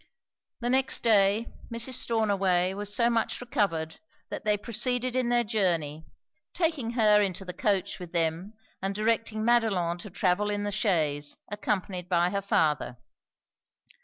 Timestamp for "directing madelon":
8.95-9.99